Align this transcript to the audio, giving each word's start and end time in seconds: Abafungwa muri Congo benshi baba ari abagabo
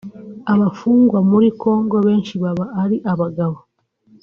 Abafungwa 0.53 1.19
muri 1.29 1.47
Congo 1.61 1.95
benshi 2.07 2.33
baba 2.43 2.65
ari 2.83 2.97
abagabo 3.11 3.57